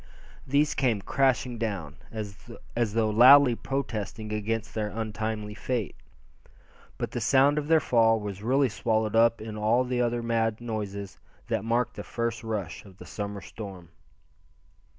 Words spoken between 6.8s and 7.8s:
But the sound of their